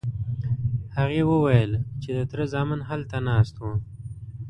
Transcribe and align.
هغې 0.97 1.21
وویل 1.31 1.71
چې 2.01 2.09
د 2.17 2.19
تره 2.29 2.45
زامن 2.53 2.79
هلته 2.89 3.15
ناست 3.29 3.55
وو. 3.57 3.73